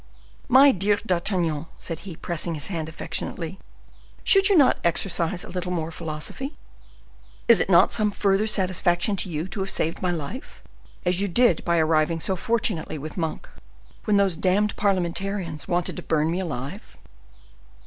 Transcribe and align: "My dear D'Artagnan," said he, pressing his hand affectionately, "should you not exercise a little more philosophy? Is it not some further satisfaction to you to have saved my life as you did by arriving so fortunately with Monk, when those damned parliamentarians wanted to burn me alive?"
"My 0.49 0.71
dear 0.71 0.95
D'Artagnan," 1.05 1.67
said 1.77 1.99
he, 2.09 2.15
pressing 2.15 2.55
his 2.55 2.69
hand 2.73 2.89
affectionately, 2.89 3.59
"should 4.23 4.49
you 4.49 4.57
not 4.57 4.79
exercise 4.83 5.43
a 5.43 5.49
little 5.49 5.71
more 5.71 5.91
philosophy? 5.91 6.57
Is 7.47 7.59
it 7.59 7.69
not 7.69 7.91
some 7.91 8.09
further 8.09 8.47
satisfaction 8.47 9.15
to 9.17 9.29
you 9.29 9.47
to 9.49 9.59
have 9.59 9.69
saved 9.69 10.01
my 10.01 10.09
life 10.09 10.63
as 11.05 11.21
you 11.21 11.27
did 11.27 11.63
by 11.63 11.77
arriving 11.77 12.19
so 12.19 12.35
fortunately 12.35 12.97
with 12.97 13.15
Monk, 13.15 13.47
when 14.05 14.17
those 14.17 14.35
damned 14.35 14.75
parliamentarians 14.75 15.67
wanted 15.67 15.95
to 15.97 16.01
burn 16.01 16.31
me 16.31 16.39
alive?" 16.39 16.97